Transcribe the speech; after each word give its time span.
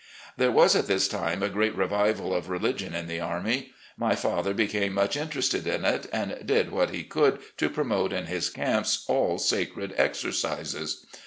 There 0.35 0.49
was 0.51 0.75
at 0.75 0.87
this 0.87 1.07
time 1.07 1.43
a 1.43 1.47
great 1.49 1.75
revival 1.77 2.33
of 2.33 2.49
religion 2.49 2.95
in 2.95 3.05
the 3.05 3.19
army. 3.19 3.73
My 3.95 4.15
father 4.15 4.51
became 4.55 4.95
much 4.95 5.15
interested 5.15 5.67
in 5.67 5.85
it, 5.85 6.07
and 6.11 6.39
did 6.43 6.71
what 6.71 6.89
he 6.89 7.03
could 7.03 7.37
to 7.57 7.69
promote 7.69 8.11
in 8.11 8.25
his 8.25 8.49
camps 8.49 9.05
all 9.07 9.37
sacred 9.37 9.95
exer 9.99 10.29
cises. 10.29 11.05